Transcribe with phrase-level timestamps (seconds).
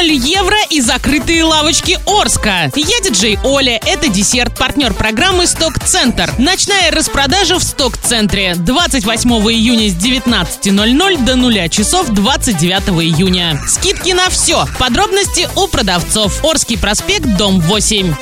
[0.00, 2.72] 0 евро и закрытые лавочки Орска.
[2.74, 6.32] Я диджей Оля, это десерт, партнер программы «Сток-центр».
[6.38, 13.60] Ночная распродажа в «Сток-центре» 28 июня с 19.00 до 0 часов 29 июня.
[13.68, 14.64] Скидки на все.
[14.78, 16.42] Подробности у продавцов.
[16.42, 18.14] Орский проспект, дом 8.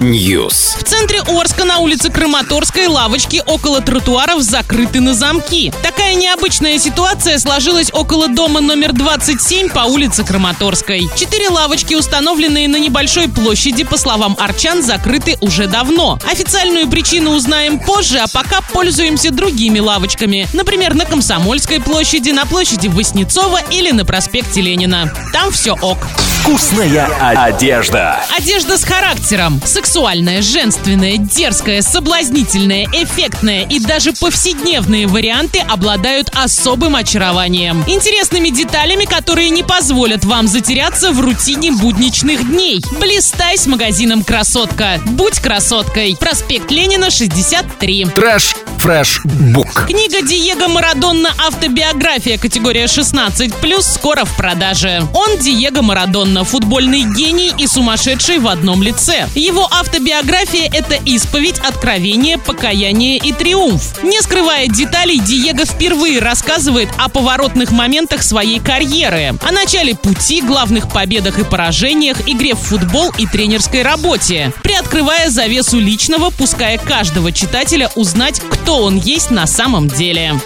[0.00, 0.78] News.
[0.78, 5.72] В центре Орска на улице Краматорской лавочки около тротуаров закрыты на замки.
[5.82, 11.08] Такая необычная ситуация сложилась около дома номер 27 по улице Краматорской.
[11.16, 16.18] Четыре лавочки, установленные на небольшой площади, по словам арчан, закрыты уже давно.
[16.30, 20.48] Официальную причину узнаем позже, а пока пользуемся другими лавочками.
[20.52, 25.12] Например, на Комсомольской площади, на площади Васнецова или на проспекте Ленина.
[25.40, 26.06] Там все ок.
[26.42, 27.06] Вкусная
[27.46, 28.20] одежда.
[28.36, 29.60] Одежда с характером.
[29.64, 37.82] Сексуальная, женственная, дерзкая, соблазнительная, эффектная и даже повседневные варианты обладают особым очарованием.
[37.86, 42.82] Интересными деталями, которые не позволят вам затеряться в рутине будничных дней.
[43.00, 45.00] Блистай с магазином «Красотка».
[45.06, 46.16] Будь красоткой.
[46.20, 48.06] Проспект Ленина, 63.
[48.14, 49.86] Trash Fresh Book.
[49.86, 55.06] Книга Диего Марадона «Автобиография» категория 16+, скоро в продаже.
[55.12, 59.28] Он Диего Марадона, футбольный гений и сумасшедший в одном лице.
[59.34, 64.02] Его автобиография– это исповедь, откровение, покаяние и триумф.
[64.02, 70.88] Не скрывая деталей, Диего впервые рассказывает о поворотных моментах своей карьеры, о начале пути, главных
[70.90, 77.90] победах и поражениях, игре в футбол и тренерской работе, приоткрывая завесу личного, пуская каждого читателя
[77.94, 80.40] узнать, кто он есть на самом деле.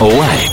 [0.00, 0.52] Лайк.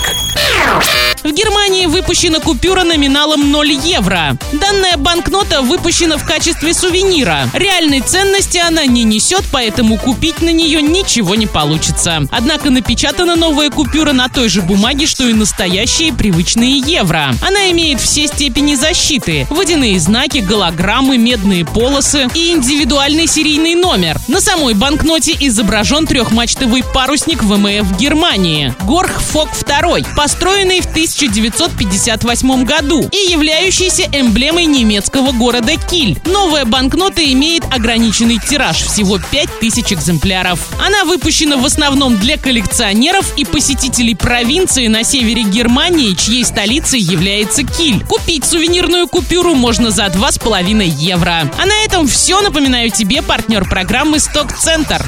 [2.21, 4.37] Выпущена купюра номиналом 0 евро.
[4.51, 7.49] Данная банкнота выпущена в качестве сувенира.
[7.51, 12.21] Реальной ценности она не несет, поэтому купить на нее ничего не получится.
[12.29, 17.33] Однако напечатана новая купюра на той же бумаге, что и настоящие привычные евро.
[17.41, 19.47] Она имеет все степени защиты.
[19.49, 24.19] Водяные знаки, голограммы, медные полосы и индивидуальный серийный номер.
[24.27, 28.75] На самой банкноте изображен трехмачтовый парусник ВМФ Германии.
[28.83, 30.87] Горх Фок II, построенный в
[32.11, 36.19] 1958 году и являющийся эмблемой немецкого города Киль.
[36.25, 40.67] Новая банкнота имеет ограниченный тираж, всего 5000 экземпляров.
[40.85, 47.63] Она выпущена в основном для коллекционеров и посетителей провинции на севере Германии, чьей столицей является
[47.63, 48.03] Киль.
[48.05, 51.49] Купить сувенирную купюру можно за 2,5 евро.
[51.57, 52.41] А на этом все.
[52.41, 54.99] Напоминаю тебе партнер программы «Сток-центр».